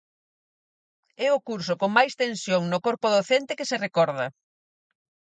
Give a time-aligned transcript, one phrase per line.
[1.27, 4.27] É o curso con máis tensión no corpo docente que se recorda.